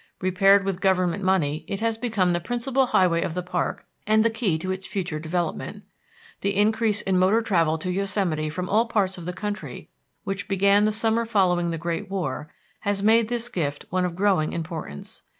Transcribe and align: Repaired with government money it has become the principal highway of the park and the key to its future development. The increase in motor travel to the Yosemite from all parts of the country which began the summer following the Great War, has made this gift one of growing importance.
Repaired 0.19 0.65
with 0.65 0.81
government 0.81 1.23
money 1.23 1.63
it 1.67 1.79
has 1.79 1.95
become 1.95 2.31
the 2.31 2.39
principal 2.39 2.87
highway 2.87 3.21
of 3.21 3.35
the 3.35 3.43
park 3.43 3.85
and 4.07 4.25
the 4.25 4.31
key 4.31 4.57
to 4.57 4.71
its 4.71 4.87
future 4.87 5.19
development. 5.19 5.83
The 6.39 6.55
increase 6.55 7.01
in 7.01 7.19
motor 7.19 7.43
travel 7.43 7.77
to 7.77 7.89
the 7.89 7.93
Yosemite 7.93 8.49
from 8.49 8.67
all 8.67 8.87
parts 8.87 9.19
of 9.19 9.25
the 9.25 9.31
country 9.31 9.89
which 10.23 10.47
began 10.47 10.85
the 10.85 10.91
summer 10.91 11.27
following 11.27 11.69
the 11.69 11.77
Great 11.77 12.09
War, 12.09 12.51
has 12.79 13.03
made 13.03 13.27
this 13.27 13.47
gift 13.47 13.85
one 13.91 14.03
of 14.03 14.15
growing 14.15 14.53
importance. 14.53 15.21